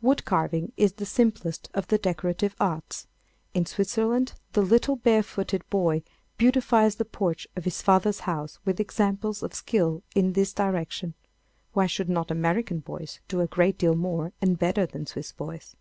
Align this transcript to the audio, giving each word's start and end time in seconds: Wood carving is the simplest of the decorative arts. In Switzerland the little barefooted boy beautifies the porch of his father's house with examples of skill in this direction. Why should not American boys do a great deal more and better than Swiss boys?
Wood 0.00 0.24
carving 0.24 0.72
is 0.78 0.94
the 0.94 1.04
simplest 1.04 1.68
of 1.74 1.88
the 1.88 1.98
decorative 1.98 2.56
arts. 2.58 3.06
In 3.52 3.66
Switzerland 3.66 4.32
the 4.54 4.62
little 4.62 4.96
barefooted 4.96 5.68
boy 5.68 6.02
beautifies 6.38 6.94
the 6.94 7.04
porch 7.04 7.46
of 7.54 7.64
his 7.66 7.82
father's 7.82 8.20
house 8.20 8.58
with 8.64 8.80
examples 8.80 9.42
of 9.42 9.52
skill 9.52 10.02
in 10.14 10.32
this 10.32 10.54
direction. 10.54 11.12
Why 11.74 11.84
should 11.84 12.08
not 12.08 12.30
American 12.30 12.78
boys 12.78 13.20
do 13.28 13.42
a 13.42 13.46
great 13.46 13.76
deal 13.76 13.94
more 13.94 14.32
and 14.40 14.58
better 14.58 14.86
than 14.86 15.04
Swiss 15.04 15.32
boys? 15.32 15.76